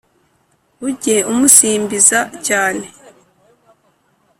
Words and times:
ujye 0.87 1.15
umusimbiza 1.31 2.19
cyane 2.47 2.85